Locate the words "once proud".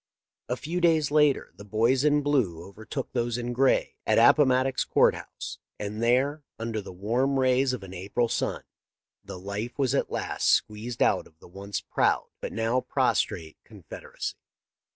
11.47-12.31